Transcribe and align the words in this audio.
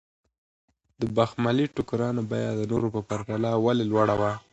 د 0.99 1.01
بخملي 1.15 1.65
ټوکرانو 1.75 2.21
بیه 2.29 2.51
د 2.55 2.61
نورو 2.71 2.87
په 2.95 3.01
پرتله 3.09 3.49
ولې 3.65 3.85
لوړه 3.91 4.15
وه؟ 4.19 4.31